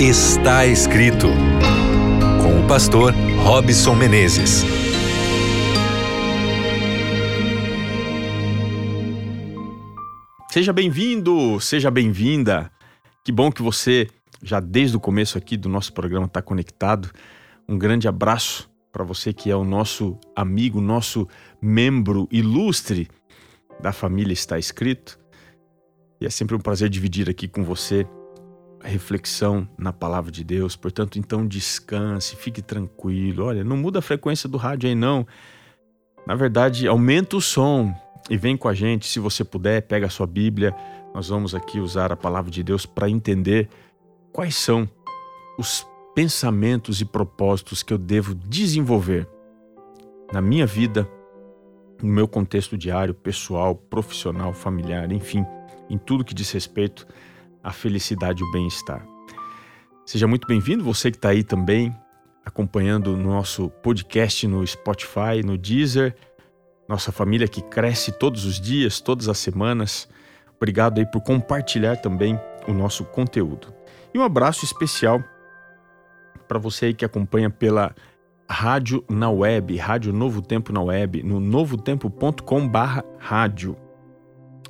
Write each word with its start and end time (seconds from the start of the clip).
Está 0.00 0.64
escrito 0.64 1.26
com 2.40 2.64
o 2.64 2.68
pastor 2.68 3.12
Robson 3.42 3.96
Menezes. 3.96 4.62
Seja 10.52 10.72
bem-vindo, 10.72 11.58
seja 11.58 11.90
bem-vinda. 11.90 12.70
Que 13.24 13.32
bom 13.32 13.50
que 13.50 13.60
você 13.60 14.06
já 14.40 14.60
desde 14.60 14.96
o 14.96 15.00
começo 15.00 15.36
aqui 15.36 15.56
do 15.56 15.68
nosso 15.68 15.92
programa 15.92 16.26
está 16.26 16.40
conectado. 16.40 17.10
Um 17.68 17.76
grande 17.76 18.06
abraço 18.06 18.70
para 18.92 19.02
você 19.02 19.32
que 19.32 19.50
é 19.50 19.56
o 19.56 19.64
nosso 19.64 20.16
amigo, 20.36 20.80
nosso 20.80 21.26
membro 21.60 22.28
ilustre 22.30 23.08
da 23.82 23.90
família 23.90 24.32
Está 24.32 24.60
Escrito. 24.60 25.18
E 26.20 26.26
é 26.26 26.30
sempre 26.30 26.54
um 26.54 26.60
prazer 26.60 26.88
dividir 26.88 27.28
aqui 27.28 27.48
com 27.48 27.64
você 27.64 28.06
reflexão 28.86 29.68
na 29.76 29.92
palavra 29.92 30.30
de 30.30 30.44
Deus. 30.44 30.76
Portanto, 30.76 31.18
então 31.18 31.46
descanse, 31.46 32.36
fique 32.36 32.62
tranquilo. 32.62 33.44
Olha, 33.44 33.64
não 33.64 33.76
muda 33.76 33.98
a 33.98 34.02
frequência 34.02 34.48
do 34.48 34.56
rádio 34.56 34.88
aí 34.88 34.94
não. 34.94 35.26
Na 36.26 36.34
verdade, 36.34 36.86
aumenta 36.86 37.36
o 37.36 37.40
som 37.40 37.94
e 38.30 38.36
vem 38.36 38.56
com 38.56 38.68
a 38.68 38.74
gente, 38.74 39.06
se 39.06 39.18
você 39.18 39.42
puder, 39.42 39.82
pega 39.82 40.06
a 40.06 40.10
sua 40.10 40.26
Bíblia. 40.26 40.74
Nós 41.14 41.28
vamos 41.28 41.54
aqui 41.54 41.80
usar 41.80 42.12
a 42.12 42.16
palavra 42.16 42.50
de 42.50 42.62
Deus 42.62 42.84
para 42.84 43.08
entender 43.08 43.68
quais 44.32 44.54
são 44.54 44.88
os 45.58 45.86
pensamentos 46.14 47.00
e 47.00 47.04
propósitos 47.04 47.82
que 47.82 47.92
eu 47.92 47.98
devo 47.98 48.34
desenvolver 48.34 49.26
na 50.32 50.40
minha 50.40 50.66
vida, 50.66 51.08
no 52.02 52.08
meu 52.08 52.28
contexto 52.28 52.76
diário, 52.76 53.14
pessoal, 53.14 53.74
profissional, 53.74 54.52
familiar, 54.52 55.10
enfim, 55.10 55.44
em 55.88 55.96
tudo 55.96 56.24
que 56.24 56.34
diz 56.34 56.50
respeito 56.50 57.06
à 57.62 57.72
felicidade 57.72 58.42
e 58.42 58.46
o 58.46 58.50
bem-estar. 58.50 59.06
Seja 60.06 60.26
muito 60.26 60.46
bem-vindo, 60.46 60.82
você 60.82 61.10
que 61.10 61.18
está 61.18 61.30
aí 61.30 61.44
também 61.44 61.94
acompanhando 62.44 63.12
o 63.12 63.16
nosso 63.16 63.68
podcast 63.68 64.46
no 64.46 64.66
Spotify, 64.66 65.42
no 65.44 65.58
Deezer, 65.58 66.16
nossa 66.88 67.12
família 67.12 67.46
que 67.46 67.60
cresce 67.60 68.12
todos 68.12 68.46
os 68.46 68.58
dias, 68.58 69.00
todas 69.00 69.28
as 69.28 69.38
semanas. 69.38 70.08
Obrigado 70.56 70.98
aí 70.98 71.06
por 71.06 71.20
compartilhar 71.20 71.96
também 71.96 72.40
o 72.66 72.72
nosso 72.72 73.04
conteúdo. 73.04 73.74
E 74.14 74.18
um 74.18 74.22
abraço 74.22 74.64
especial 74.64 75.22
para 76.48 76.58
você 76.58 76.86
aí 76.86 76.94
que 76.94 77.04
acompanha 77.04 77.50
pela 77.50 77.94
rádio 78.48 79.04
na 79.10 79.28
web, 79.30 79.76
Rádio 79.76 80.10
Novo 80.12 80.40
Tempo 80.40 80.72
na 80.72 80.80
web, 80.80 81.22
no 81.22 81.38
novotempo.com/rádio. 81.38 83.76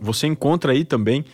Você 0.01 0.27
encontra 0.27 0.73
aí 0.73 0.85
também 0.85 1.25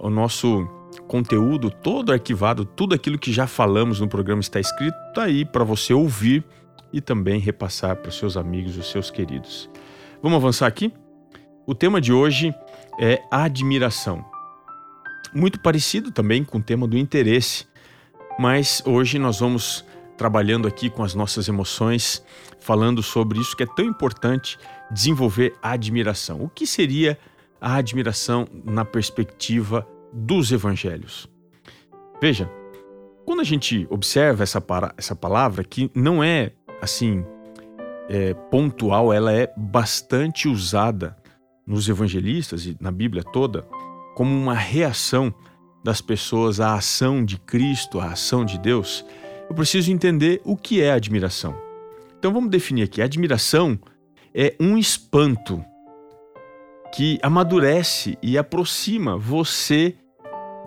o 0.00 0.08
nosso 0.08 0.66
conteúdo 1.06 1.70
todo 1.70 2.12
arquivado, 2.12 2.64
tudo 2.64 2.94
aquilo 2.94 3.18
que 3.18 3.32
já 3.32 3.46
falamos 3.46 4.00
no 4.00 4.08
programa 4.08 4.40
está 4.40 4.58
escrito 4.58 4.96
aí 5.18 5.44
para 5.44 5.62
você 5.62 5.92
ouvir 5.92 6.44
e 6.92 7.00
também 7.00 7.38
repassar 7.38 7.96
para 7.96 8.08
os 8.08 8.16
seus 8.16 8.36
amigos, 8.36 8.76
os 8.76 8.90
seus 8.90 9.10
queridos. 9.10 9.68
Vamos 10.22 10.36
avançar 10.36 10.66
aqui? 10.66 10.92
O 11.66 11.74
tema 11.74 12.00
de 12.00 12.12
hoje 12.12 12.54
é 12.98 13.22
admiração. 13.30 14.24
Muito 15.32 15.60
parecido 15.60 16.10
também 16.10 16.42
com 16.42 16.58
o 16.58 16.62
tema 16.62 16.88
do 16.88 16.98
interesse, 16.98 17.66
mas 18.38 18.82
hoje 18.86 19.18
nós 19.18 19.38
vamos 19.38 19.84
trabalhando 20.16 20.66
aqui 20.66 20.90
com 20.90 21.04
as 21.04 21.14
nossas 21.14 21.46
emoções, 21.46 22.24
falando 22.58 23.02
sobre 23.02 23.38
isso 23.38 23.56
que 23.56 23.62
é 23.62 23.66
tão 23.66 23.84
importante 23.84 24.58
desenvolver 24.90 25.54
admiração. 25.62 26.42
O 26.42 26.48
que 26.48 26.66
seria 26.66 27.16
a 27.60 27.76
admiração 27.76 28.46
na 28.64 28.84
perspectiva 28.84 29.86
dos 30.12 30.50
evangelhos? 30.52 31.28
Veja, 32.20 32.50
quando 33.24 33.40
a 33.40 33.44
gente 33.44 33.86
observa 33.90 34.42
essa, 34.42 34.60
para, 34.60 34.94
essa 34.96 35.14
palavra, 35.14 35.62
que 35.62 35.90
não 35.94 36.22
é 36.22 36.52
assim 36.80 37.24
é, 38.08 38.34
pontual, 38.34 39.12
ela 39.12 39.32
é 39.32 39.52
bastante 39.56 40.48
usada 40.48 41.16
nos 41.66 41.88
evangelistas 41.88 42.66
e 42.66 42.76
na 42.80 42.90
Bíblia 42.90 43.22
toda 43.22 43.62
como 44.14 44.36
uma 44.36 44.54
reação 44.54 45.32
das 45.82 46.00
pessoas 46.00 46.60
à 46.60 46.74
ação 46.74 47.24
de 47.24 47.38
Cristo, 47.38 48.00
à 48.00 48.06
ação 48.06 48.44
de 48.44 48.58
Deus, 48.58 49.04
eu 49.48 49.54
preciso 49.54 49.90
entender 49.90 50.40
o 50.44 50.56
que 50.56 50.82
é 50.82 50.92
admiração. 50.92 51.56
Então 52.18 52.32
vamos 52.32 52.50
definir 52.50 52.82
aqui: 52.82 53.00
admiração 53.00 53.78
é 54.34 54.54
um 54.60 54.76
espanto 54.76 55.64
que 56.92 57.18
amadurece 57.22 58.18
e 58.22 58.36
aproxima 58.36 59.16
você 59.16 59.94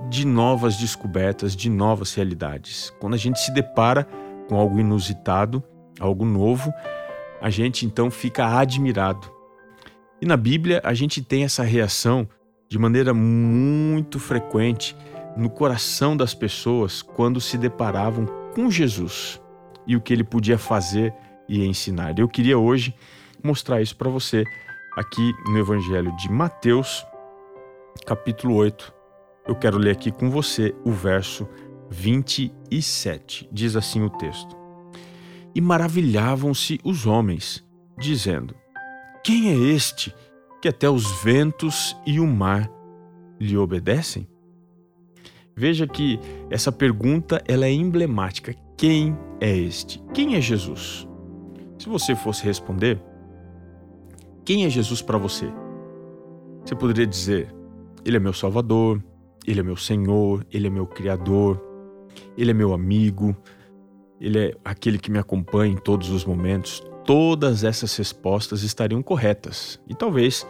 de 0.09 0.25
novas 0.25 0.77
descobertas, 0.77 1.55
de 1.55 1.69
novas 1.69 2.13
realidades. 2.13 2.93
Quando 2.99 3.13
a 3.13 3.17
gente 3.17 3.39
se 3.39 3.53
depara 3.53 4.07
com 4.47 4.55
algo 4.55 4.79
inusitado, 4.79 5.63
algo 5.99 6.25
novo, 6.25 6.73
a 7.41 7.49
gente 7.49 7.85
então 7.85 8.09
fica 8.09 8.57
admirado. 8.57 9.31
E 10.21 10.25
na 10.25 10.37
Bíblia 10.37 10.81
a 10.83 10.93
gente 10.93 11.21
tem 11.21 11.43
essa 11.43 11.63
reação 11.63 12.27
de 12.69 12.79
maneira 12.79 13.13
muito 13.13 14.19
frequente 14.19 14.95
no 15.35 15.49
coração 15.49 16.15
das 16.15 16.33
pessoas 16.33 17.01
quando 17.01 17.41
se 17.41 17.57
deparavam 17.57 18.25
com 18.55 18.69
Jesus 18.69 19.41
e 19.85 19.95
o 19.95 20.01
que 20.01 20.13
ele 20.13 20.23
podia 20.23 20.57
fazer 20.57 21.13
e 21.47 21.65
ensinar. 21.65 22.17
Eu 22.17 22.27
queria 22.27 22.57
hoje 22.57 22.93
mostrar 23.43 23.81
isso 23.81 23.95
para 23.95 24.09
você 24.09 24.45
aqui 24.95 25.33
no 25.47 25.57
Evangelho 25.57 26.15
de 26.17 26.31
Mateus, 26.31 27.05
capítulo 28.05 28.55
8. 28.55 28.93
Eu 29.47 29.55
quero 29.55 29.77
ler 29.77 29.91
aqui 29.91 30.11
com 30.11 30.29
você 30.29 30.73
o 30.85 30.91
verso 30.91 31.47
27. 31.89 33.49
Diz 33.51 33.75
assim 33.75 34.03
o 34.03 34.09
texto: 34.09 34.55
E 35.53 35.61
maravilhavam-se 35.61 36.79
os 36.83 37.05
homens, 37.05 37.63
dizendo: 37.97 38.55
Quem 39.23 39.49
é 39.49 39.55
este 39.55 40.13
que 40.61 40.67
até 40.67 40.89
os 40.89 41.23
ventos 41.23 41.97
e 42.05 42.19
o 42.19 42.27
mar 42.27 42.69
lhe 43.39 43.57
obedecem? 43.57 44.27
Veja 45.55 45.85
que 45.85 46.19
essa 46.49 46.71
pergunta 46.71 47.43
ela 47.47 47.65
é 47.65 47.71
emblemática. 47.71 48.55
Quem 48.77 49.17
é 49.39 49.55
este? 49.55 50.01
Quem 50.13 50.35
é 50.35 50.41
Jesus? 50.41 51.07
Se 51.77 51.87
você 51.87 52.15
fosse 52.15 52.43
responder, 52.43 52.99
quem 54.45 54.65
é 54.65 54.69
Jesus 54.69 55.01
para 55.01 55.17
você? 55.17 55.51
Você 56.63 56.75
poderia 56.75 57.07
dizer: 57.07 57.53
Ele 58.05 58.17
é 58.17 58.19
meu 58.19 58.33
Salvador, 58.33 59.03
Ele 59.45 59.59
é 59.59 59.63
meu 59.63 59.77
Senhor, 59.77 60.45
Ele 60.51 60.67
é 60.67 60.69
meu 60.69 60.85
Criador, 60.85 61.61
Ele 62.37 62.51
é 62.51 62.53
meu 62.53 62.73
amigo, 62.73 63.35
Ele 64.19 64.39
é 64.39 64.53
aquele 64.63 64.97
que 64.97 65.11
me 65.11 65.19
acompanha 65.19 65.73
em 65.73 65.77
todos 65.77 66.09
os 66.09 66.25
momentos. 66.25 66.83
Todas 67.05 67.63
essas 67.63 67.95
respostas 67.97 68.63
estariam 68.63 69.01
corretas 69.03 69.79
e 69.87 69.93
talvez 69.93 70.47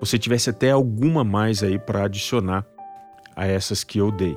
você 0.00 0.18
tivesse 0.18 0.50
até 0.50 0.72
alguma 0.72 1.22
mais 1.22 1.62
aí 1.62 1.78
para 1.78 2.04
adicionar 2.04 2.66
a 3.36 3.46
essas 3.46 3.84
que 3.84 3.98
eu 3.98 4.10
dei. 4.10 4.36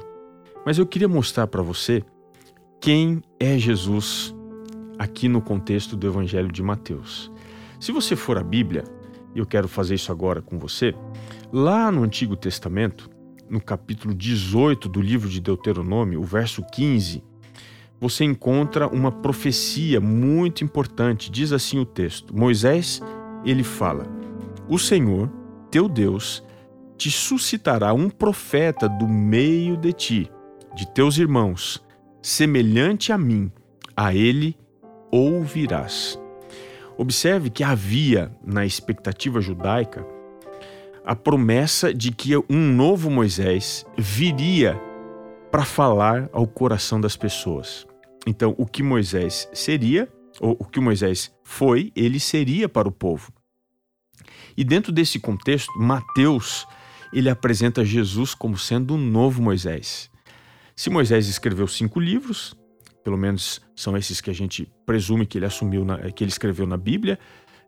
Mas 0.63 0.77
eu 0.77 0.85
queria 0.85 1.07
mostrar 1.07 1.47
para 1.47 1.63
você 1.63 2.03
quem 2.79 3.21
é 3.39 3.57
Jesus 3.57 4.35
aqui 4.97 5.27
no 5.27 5.41
contexto 5.41 5.95
do 5.95 6.05
Evangelho 6.05 6.51
de 6.51 6.61
Mateus. 6.61 7.31
Se 7.79 7.91
você 7.91 8.15
for 8.15 8.37
à 8.37 8.43
Bíblia, 8.43 8.83
eu 9.35 9.45
quero 9.45 9.67
fazer 9.67 9.95
isso 9.95 10.11
agora 10.11 10.41
com 10.41 10.57
você, 10.57 10.95
lá 11.51 11.91
no 11.91 12.03
Antigo 12.03 12.35
Testamento, 12.35 13.09
no 13.49 13.61
capítulo 13.61 14.13
18 14.13 14.87
do 14.89 15.01
livro 15.01 15.29
de 15.29 15.39
Deuteronômio, 15.39 16.19
o 16.19 16.23
verso 16.23 16.63
15, 16.63 17.23
você 17.99 18.23
encontra 18.23 18.87
uma 18.87 19.11
profecia 19.11 19.99
muito 20.01 20.63
importante. 20.63 21.31
Diz 21.31 21.51
assim 21.51 21.79
o 21.79 21.85
texto: 21.85 22.35
Moisés, 22.35 23.01
ele 23.43 23.63
fala: 23.63 24.05
O 24.67 24.77
Senhor, 24.77 25.29
teu 25.69 25.87
Deus, 25.87 26.43
te 26.97 27.11
suscitará 27.11 27.93
um 27.93 28.09
profeta 28.09 28.87
do 28.87 29.07
meio 29.07 29.77
de 29.77 29.93
ti, 29.93 30.31
de 30.75 30.87
teus 30.93 31.17
irmãos, 31.17 31.83
semelhante 32.21 33.11
a 33.11 33.17
mim, 33.17 33.51
a 33.95 34.13
ele 34.13 34.57
ouvirás. 35.11 36.19
Observe 36.97 37.49
que 37.49 37.63
havia 37.63 38.31
na 38.45 38.65
expectativa 38.65 39.41
judaica 39.41 40.05
a 41.05 41.15
promessa 41.15 41.93
de 41.93 42.11
que 42.11 42.35
um 42.49 42.71
novo 42.73 43.11
Moisés 43.11 43.85
viria 43.97 44.79
para 45.51 45.63
falar 45.63 46.29
ao 46.33 46.47
coração 46.47 46.99
das 46.99 47.15
pessoas. 47.15 47.85
Então, 48.25 48.55
o 48.57 48.65
que 48.65 48.81
Moisés 48.81 49.47
seria, 49.53 50.09
ou 50.39 50.57
o 50.59 50.65
que 50.65 50.79
Moisés 50.79 51.31
foi, 51.43 51.91
ele 51.95 52.19
seria 52.19 52.67
para 52.67 52.87
o 52.87 52.91
povo. 52.91 53.31
E 54.57 54.63
dentro 54.63 54.91
desse 54.91 55.19
contexto, 55.19 55.71
Mateus 55.77 56.65
ele 57.13 57.29
apresenta 57.29 57.85
Jesus 57.85 58.33
como 58.33 58.57
sendo 58.57 58.95
um 58.95 58.97
novo 58.97 59.41
Moisés. 59.41 60.09
Se 60.75 60.89
Moisés 60.89 61.27
escreveu 61.27 61.67
cinco 61.67 61.99
livros, 61.99 62.55
pelo 63.05 63.17
menos 63.17 63.61
são 63.75 63.95
esses 63.95 64.19
que 64.19 64.31
a 64.31 64.33
gente 64.33 64.67
presume 64.83 65.27
que 65.27 65.37
ele 65.37 65.45
assumiu, 65.45 65.85
na, 65.85 66.11
que 66.11 66.23
ele 66.23 66.31
escreveu 66.31 66.65
na 66.65 66.75
Bíblia, 66.75 67.19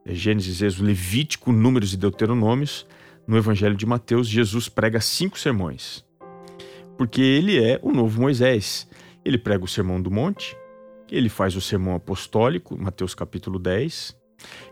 é 0.03 0.15
Gênesis, 0.15 0.63
Êxodo, 0.63 0.85
Levítico, 0.85 1.51
Números 1.51 1.93
e 1.93 1.97
Deuteronômios. 1.97 2.87
No 3.27 3.37
Evangelho 3.37 3.75
de 3.75 3.85
Mateus, 3.85 4.27
Jesus 4.27 4.67
prega 4.67 4.99
cinco 4.99 5.37
sermões, 5.37 6.03
porque 6.97 7.21
ele 7.21 7.61
é 7.61 7.77
o 7.83 7.91
novo 7.91 8.19
Moisés. 8.19 8.87
Ele 9.23 9.37
prega 9.37 9.63
o 9.63 9.67
Sermão 9.67 10.01
do 10.01 10.09
Monte, 10.09 10.57
ele 11.11 11.27
faz 11.27 11.55
o 11.55 11.61
Sermão 11.61 11.93
Apostólico, 11.93 12.77
Mateus 12.77 13.13
capítulo 13.13 13.59
10, 13.59 14.15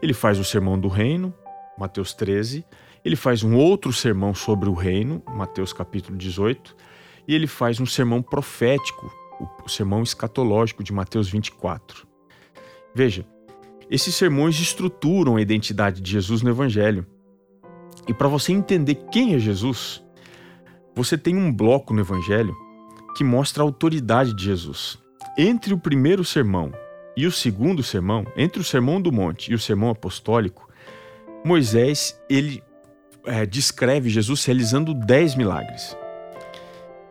ele 0.01 0.13
faz 0.13 0.39
o 0.39 0.43
Sermão 0.43 0.79
do 0.79 0.87
Reino, 0.87 1.33
Mateus 1.77 2.13
13, 2.13 2.65
ele 3.03 3.17
faz 3.17 3.43
um 3.43 3.55
outro 3.55 3.91
sermão 3.93 4.33
sobre 4.33 4.69
o 4.69 4.73
reino, 4.73 5.21
Mateus 5.27 5.73
capítulo 5.73 6.17
18, 6.17 6.75
e 7.27 7.35
ele 7.35 7.45
faz 7.45 7.79
um 7.79 7.85
sermão 7.85 8.21
profético, 8.21 9.13
o 9.39 9.69
sermão 9.69 10.03
escatológico 10.03 10.83
de 10.83 10.93
Mateus 10.93 11.29
24. 11.29 12.07
Veja, 12.93 13.25
esses 13.89 14.15
sermões 14.15 14.59
estruturam 14.59 15.35
a 15.35 15.41
identidade 15.41 16.01
de 16.01 16.11
Jesus 16.11 16.41
no 16.41 16.49
Evangelho. 16.49 17.05
E 18.07 18.13
para 18.13 18.27
você 18.27 18.51
entender 18.51 18.95
quem 19.11 19.35
é 19.35 19.39
Jesus, 19.39 20.03
você 20.95 21.17
tem 21.17 21.35
um 21.35 21.51
bloco 21.51 21.93
no 21.93 22.01
Evangelho 22.01 22.55
que 23.15 23.23
mostra 23.23 23.63
a 23.63 23.65
autoridade 23.65 24.33
de 24.33 24.43
Jesus. 24.43 24.97
Entre 25.37 25.73
o 25.73 25.77
primeiro 25.77 26.23
sermão 26.23 26.71
e 27.15 27.25
o 27.25 27.31
segundo 27.31 27.83
sermão, 27.83 28.25
entre 28.35 28.59
o 28.59 28.63
sermão 28.63 29.01
do 29.01 29.11
monte 29.11 29.51
e 29.51 29.55
o 29.55 29.59
sermão 29.59 29.89
apostólico, 29.89 30.69
Moisés 31.43 32.19
ele 32.29 32.63
é, 33.25 33.45
descreve 33.45 34.09
Jesus 34.09 34.43
realizando 34.45 34.93
dez 34.93 35.35
milagres. 35.35 35.95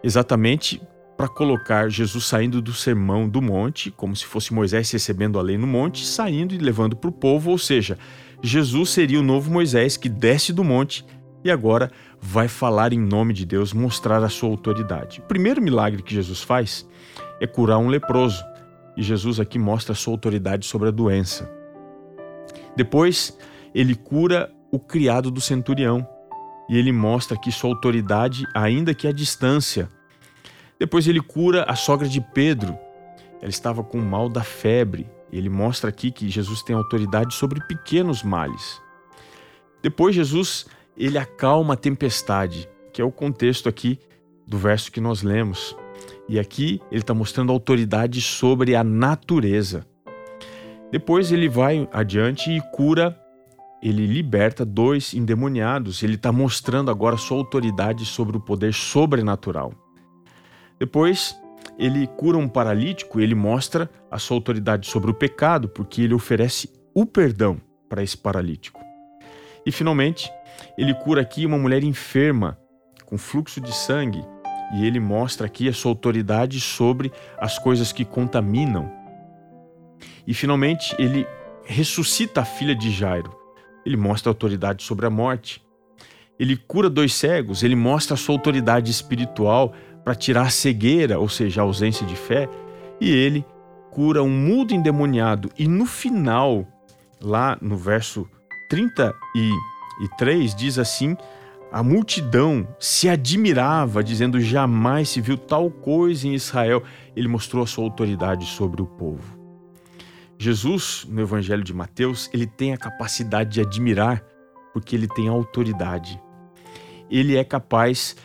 Exatamente 0.03 0.81
para 1.17 1.29
colocar 1.29 1.89
Jesus 1.89 2.25
saindo 2.25 2.61
do 2.61 2.73
sermão 2.73 3.29
do 3.29 3.41
monte, 3.41 3.91
como 3.91 4.15
se 4.17 4.25
fosse 4.25 4.53
Moisés 4.53 4.91
recebendo 4.91 5.39
a 5.39 5.43
lei 5.43 5.57
no 5.57 5.67
monte, 5.67 6.05
saindo 6.05 6.55
e 6.55 6.59
levando 6.59 6.97
para 6.97 7.11
o 7.11 7.13
povo, 7.13 7.51
ou 7.51 7.59
seja, 7.59 7.99
Jesus 8.43 8.91
seria 8.91 9.21
o 9.21 9.23
novo 9.23 9.51
Moisés 9.51 9.97
que 9.97 10.09
desce 10.09 10.53
do 10.53 10.65
monte 10.65 11.05
e 11.45 11.51
agora 11.51 11.91
vai 12.21 12.49
falar 12.49 12.93
em 12.93 12.99
nome 12.99 13.35
de 13.35 13.45
Deus, 13.45 13.73
mostrar 13.73 14.23
a 14.25 14.29
sua 14.29 14.49
autoridade. 14.49 15.21
O 15.21 15.25
primeiro 15.25 15.61
milagre 15.61 16.03
que 16.03 16.15
Jesus 16.15 16.43
faz 16.43 16.89
é 17.41 17.47
curar 17.47 17.79
um 17.79 17.89
leproso, 17.89 18.43
e 18.97 19.03
Jesus 19.03 19.39
aqui 19.39 19.59
mostra 19.59 19.93
a 19.93 19.97
sua 19.97 20.15
autoridade 20.15 20.65
sobre 20.65 20.89
a 20.89 20.91
doença. 20.91 21.51
Depois, 22.75 23.37
ele 23.75 23.95
cura 23.95 24.51
o 24.73 24.79
criado 24.79 25.31
do 25.31 25.41
centurião, 25.41 26.07
e 26.69 26.79
ele 26.79 26.93
mostra 26.93 27.37
aqui 27.37 27.53
sua 27.53 27.71
autoridade, 27.71 28.47
ainda 28.55 28.95
que 28.95 29.07
à 29.07 29.13
distância. 29.13 29.89
Depois 30.79 31.07
ele 31.07 31.21
cura 31.21 31.65
a 31.65 31.77
sogra 31.77 32.09
de 32.09 32.21
Pedro. 32.21 32.77
Ela 33.41 33.51
estava 33.51 33.83
com 33.83 33.99
o 33.99 34.05
mal 34.05 34.29
da 34.29 34.43
febre. 34.43 35.09
Ele 35.33 35.49
mostra 35.49 35.91
aqui 35.91 36.11
que 36.11 36.29
Jesus 36.29 36.63
tem 36.63 36.75
autoridade 36.75 37.35
sobre 37.35 37.61
pequenos 37.67 38.23
males. 38.23 38.81
Depois 39.83 40.15
Jesus 40.15 40.67
ele 40.97 41.19
acalma 41.19 41.75
a 41.75 41.77
tempestade, 41.77 42.69
que 42.93 43.03
é 43.03 43.05
o 43.05 43.11
contexto 43.11 43.69
aqui 43.69 43.99
do 44.47 44.57
verso 44.57 44.91
que 44.91 45.01
nós 45.01 45.23
lemos. 45.23 45.77
E 46.29 46.39
aqui 46.39 46.81
ele 46.91 47.01
está 47.01 47.13
mostrando 47.13 47.53
autoridade 47.53 48.21
sobre 48.21 48.75
a 48.75 48.83
natureza. 48.83 49.87
Depois 50.91 51.33
ele 51.33 51.49
vai 51.49 51.89
adiante 51.93 52.51
e 52.51 52.61
cura, 52.73 53.19
ele 53.83 54.07
liberta 54.07 54.65
dois 54.65 55.13
endemoniados. 55.13 56.03
Ele 56.03 56.15
está 56.15 56.33
mostrando 56.33 56.91
agora 56.91 57.17
sua 57.17 57.37
autoridade 57.37 58.07
sobre 58.07 58.37
o 58.37 58.41
poder 58.41 58.73
sobrenatural. 58.73 59.73
Depois 60.85 61.35
ele 61.79 62.07
cura 62.07 62.37
um 62.37 62.47
paralítico, 62.47 63.19
ele 63.19 63.35
mostra 63.35 63.89
a 64.11 64.19
sua 64.19 64.37
autoridade 64.37 64.87
sobre 64.87 65.11
o 65.11 65.15
pecado, 65.15 65.67
porque 65.67 66.03
ele 66.03 66.13
oferece 66.13 66.71
o 66.93 67.07
perdão 67.07 67.59
para 67.89 68.03
esse 68.03 68.19
paralítico. 68.19 68.83
E 69.65 69.73
finalmente, 69.73 70.31
ele 70.77 70.93
cura 70.93 71.23
aqui 71.23 71.47
uma 71.47 71.57
mulher 71.57 71.83
enferma 71.83 72.59
com 73.07 73.17
fluxo 73.17 73.63
de 73.63 73.75
sangue 73.75 74.23
e 74.75 74.87
ele 74.87 75.01
mostra 75.01 75.47
aqui 75.47 75.71
a 75.71 75.73
sua 75.73 75.91
autoridade 75.91 76.61
sobre 76.61 77.11
as 77.39 77.59
coisas 77.59 77.91
que 77.91 78.05
contaminam. 78.05 78.93
E 80.27 80.35
finalmente, 80.35 80.95
ele 80.99 81.27
ressuscita 81.65 82.43
a 82.43 82.45
filha 82.45 82.75
de 82.75 82.91
Jairo. 82.91 83.35
Ele 83.87 83.97
mostra 83.97 84.29
a 84.29 84.33
autoridade 84.33 84.83
sobre 84.83 85.07
a 85.07 85.11
morte. 85.11 85.65
Ele 86.39 86.59
cura 86.59 86.91
dois 86.91 87.15
cegos, 87.15 87.63
ele 87.63 87.75
mostra 87.75 88.13
a 88.13 88.19
sua 88.19 88.35
autoridade 88.35 88.91
espiritual 88.91 89.73
para 90.05 90.15
tirar 90.15 90.43
a 90.43 90.51
cegueira, 90.51 91.19
ou 91.19 91.29
seja, 91.29 91.63
a 91.63 91.65
ausência 91.65 92.07
de 92.07 92.15
fé, 92.15 92.49
e 93.01 93.11
ele 93.11 93.45
cura 93.91 94.23
um 94.23 94.29
mudo 94.29 94.75
endemoniado. 94.75 95.51
E 95.59 95.67
no 95.67 95.87
final, 95.87 96.67
lá 97.21 97.57
no 97.61 97.77
verso 97.77 98.29
33, 98.69 100.55
diz 100.55 100.79
assim: 100.79 101.17
a 101.73 101.83
multidão 101.83 102.69
se 102.79 103.09
admirava, 103.09 104.05
dizendo: 104.05 104.41
jamais 104.41 105.09
se 105.09 105.21
viu 105.21 105.37
tal 105.37 105.71
coisa 105.71 106.29
em 106.29 106.35
Israel. 106.35 106.83
Ele 107.17 107.27
mostrou 107.27 107.65
a 107.65 107.67
sua 107.67 107.85
autoridade 107.85 108.47
sobre 108.47 108.83
o 108.83 108.87
povo. 108.87 109.39
Jesus, 110.39 111.07
no 111.09 111.21
Evangelho 111.21 111.65
de 111.65 111.73
Mateus, 111.73 112.29
ele 112.33 112.47
tem 112.47 112.73
a 112.73 112.77
capacidade 112.77 113.51
de 113.51 113.61
admirar 113.61 114.23
porque 114.73 114.97
ele 114.97 115.07
tem 115.07 115.29
autoridade. 115.29 116.21
Ele 117.09 117.37
é 117.37 117.45
capaz 117.45 118.17
de 118.17 118.23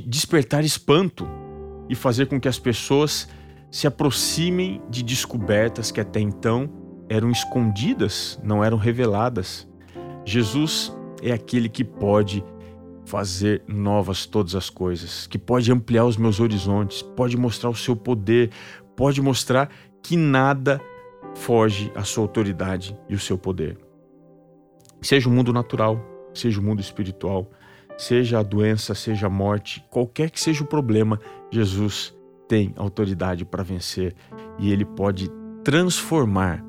despertar 0.00 0.64
espanto 0.64 1.26
e 1.88 1.94
fazer 1.94 2.26
com 2.26 2.38
que 2.38 2.48
as 2.48 2.58
pessoas 2.58 3.28
se 3.70 3.86
aproximem 3.86 4.82
de 4.90 5.02
descobertas 5.02 5.90
que 5.90 6.00
até 6.00 6.20
então 6.20 6.68
eram 7.08 7.30
escondidas, 7.30 8.38
não 8.42 8.62
eram 8.62 8.76
reveladas. 8.76 9.66
Jesus 10.24 10.94
é 11.22 11.32
aquele 11.32 11.68
que 11.68 11.84
pode 11.84 12.44
fazer 13.04 13.62
novas 13.66 14.26
todas 14.26 14.54
as 14.54 14.70
coisas, 14.70 15.26
que 15.26 15.38
pode 15.38 15.72
ampliar 15.72 16.04
os 16.04 16.16
meus 16.16 16.38
horizontes, 16.38 17.02
pode 17.02 17.36
mostrar 17.36 17.70
o 17.70 17.74
seu 17.74 17.96
poder, 17.96 18.50
pode 18.94 19.20
mostrar 19.20 19.70
que 20.02 20.16
nada 20.16 20.80
foge 21.34 21.90
à 21.94 22.04
sua 22.04 22.24
autoridade 22.24 22.96
e 23.08 23.14
o 23.14 23.18
seu 23.18 23.36
poder. 23.36 23.78
Seja 25.02 25.28
o 25.28 25.32
mundo 25.32 25.52
natural, 25.52 26.00
seja 26.34 26.60
o 26.60 26.62
mundo 26.62 26.80
espiritual, 26.80 27.50
seja 28.00 28.38
a 28.38 28.42
doença, 28.42 28.94
seja 28.94 29.26
a 29.26 29.30
morte, 29.30 29.84
qualquer 29.90 30.30
que 30.30 30.40
seja 30.40 30.64
o 30.64 30.66
problema, 30.66 31.20
Jesus 31.50 32.16
tem 32.48 32.72
autoridade 32.76 33.44
para 33.44 33.62
vencer 33.62 34.14
e 34.58 34.72
ele 34.72 34.86
pode 34.86 35.30
transformar 35.62 36.64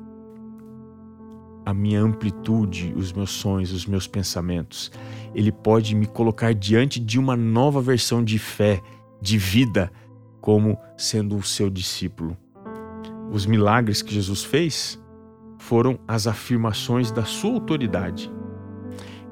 a 1.64 1.72
minha 1.72 2.02
amplitude, 2.02 2.92
os 2.94 3.14
meus 3.14 3.30
sonhos, 3.30 3.72
os 3.72 3.86
meus 3.86 4.06
pensamentos. 4.06 4.92
Ele 5.34 5.50
pode 5.50 5.94
me 5.94 6.04
colocar 6.04 6.52
diante 6.52 7.00
de 7.00 7.18
uma 7.18 7.34
nova 7.34 7.80
versão 7.80 8.22
de 8.22 8.38
fé, 8.38 8.82
de 9.18 9.38
vida, 9.38 9.90
como 10.38 10.78
sendo 10.98 11.36
o 11.36 11.42
seu 11.42 11.70
discípulo. 11.70 12.36
Os 13.30 13.46
milagres 13.46 14.02
que 14.02 14.12
Jesus 14.12 14.44
fez 14.44 15.02
foram 15.56 15.98
as 16.06 16.26
afirmações 16.26 17.10
da 17.10 17.24
sua 17.24 17.54
autoridade. 17.54 18.30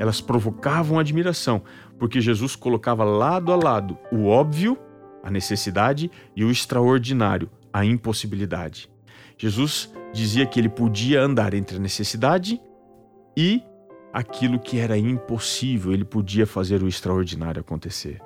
Elas 0.00 0.18
provocavam 0.18 0.98
admiração, 0.98 1.62
porque 2.00 2.18
Jesus 2.20 2.56
colocava 2.56 3.04
lado 3.04 3.52
a 3.52 3.56
lado 3.56 3.98
o 4.10 4.26
óbvio, 4.26 4.76
a 5.22 5.30
necessidade, 5.30 6.10
e 6.34 6.42
o 6.42 6.50
extraordinário, 6.50 7.50
a 7.70 7.84
impossibilidade. 7.84 8.90
Jesus 9.36 9.92
dizia 10.10 10.46
que 10.46 10.58
ele 10.58 10.70
podia 10.70 11.20
andar 11.20 11.52
entre 11.52 11.76
a 11.76 11.80
necessidade 11.80 12.58
e 13.36 13.62
aquilo 14.12 14.58
que 14.58 14.78
era 14.78 14.96
impossível, 14.96 15.92
ele 15.92 16.04
podia 16.04 16.46
fazer 16.46 16.82
o 16.82 16.88
extraordinário 16.88 17.60
acontecer. 17.60 18.18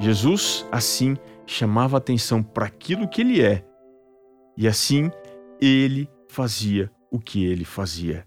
Jesus, 0.00 0.66
assim, 0.72 1.16
chamava 1.46 1.98
atenção 1.98 2.42
para 2.42 2.64
aquilo 2.64 3.06
que 3.06 3.20
ele 3.20 3.42
é, 3.42 3.64
e 4.56 4.66
assim 4.66 5.10
ele 5.60 6.08
fazia 6.26 6.90
o 7.10 7.20
que 7.20 7.44
ele 7.44 7.66
fazia. 7.66 8.26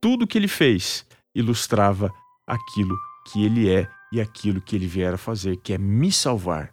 Tudo 0.00 0.24
o 0.24 0.26
que 0.26 0.36
ele 0.36 0.48
fez 0.48 1.06
ilustrava 1.34 2.12
aquilo 2.46 2.94
que 3.26 3.44
ele 3.44 3.70
é 3.70 3.88
e 4.12 4.20
aquilo 4.20 4.60
que 4.60 4.76
ele 4.76 4.86
vier 4.86 5.14
a 5.14 5.18
fazer, 5.18 5.56
que 5.56 5.72
é 5.72 5.78
me 5.78 6.12
salvar, 6.12 6.72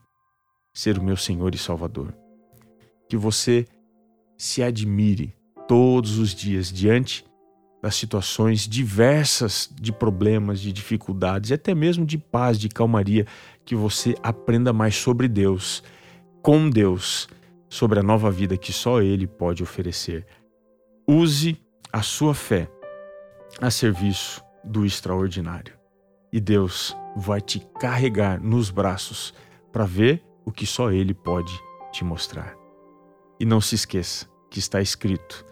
ser 0.74 1.00
o 1.00 1.03
meu 1.03 1.15
Senhor 1.15 1.55
e 1.55 1.58
Salvador. 1.58 2.13
Que 3.08 3.15
você 3.15 3.65
se 4.38 4.62
admire 4.62 5.34
todos 5.67 6.19
os 6.19 6.36
dias 6.36 6.72
diante 6.72 7.25
das 7.81 7.96
situações 7.96 8.67
diversas 8.67 9.69
de 9.74 9.91
problemas, 9.91 10.60
de 10.60 10.74
dificuldades 10.74 11.50
e 11.50 11.53
até 11.53 11.74
mesmo 11.74 12.05
de 12.05 12.17
paz, 12.17 12.60
de 12.60 12.67
calmaria, 12.67 13.25
que 13.63 13.74
você 13.74 14.15
aprenda 14.22 14.74
mais 14.74 14.96
sobre 14.96 15.29
Deus, 15.29 15.81
com 16.41 16.69
Deus, 16.69 17.29
sobre 17.69 18.00
a 18.00 18.03
nova 18.03 18.29
vida 18.29 18.58
que 18.58 18.74
só 18.74 19.01
Ele 19.01 19.25
pode 19.25 19.63
oferecer. 19.63 20.25
Use 21.08 21.58
a 21.91 22.01
sua 22.01 22.34
fé 22.34 22.69
a 23.62 23.72
serviço 23.72 24.43
do 24.63 24.86
extraordinário. 24.86 25.78
E 26.31 26.39
Deus 26.39 26.95
vai 27.15 27.41
te 27.41 27.59
carregar 27.79 28.41
nos 28.41 28.69
braços 28.69 29.33
para 29.71 29.86
ver 29.86 30.24
o 30.45 30.51
que 30.51 30.65
só 30.65 30.91
Ele 30.91 31.13
pode 31.13 31.51
te 31.91 32.03
mostrar. 32.03 32.55
E 33.39 33.45
não 33.45 33.59
se 33.59 33.75
esqueça 33.75 34.27
que 34.50 34.59
está 34.59 34.81
escrito: 34.81 35.45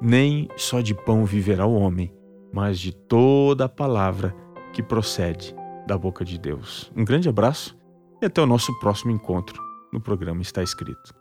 nem 0.00 0.48
só 0.56 0.80
de 0.80 0.94
pão 0.94 1.24
viverá 1.24 1.66
o 1.66 1.74
homem, 1.74 2.12
mas 2.52 2.78
de 2.78 2.92
toda 2.92 3.64
a 3.64 3.68
palavra 3.68 4.34
que 4.72 4.82
procede 4.82 5.54
da 5.86 5.98
boca 5.98 6.24
de 6.24 6.38
Deus. 6.38 6.90
Um 6.96 7.04
grande 7.04 7.28
abraço 7.28 7.76
e 8.22 8.26
até 8.26 8.40
o 8.40 8.46
nosso 8.46 8.76
próximo 8.78 9.10
encontro 9.10 9.60
no 9.92 10.00
programa 10.00 10.42
Está 10.42 10.62
Escrito. 10.62 11.19